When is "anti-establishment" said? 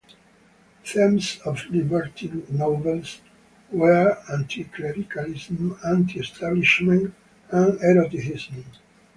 5.85-7.13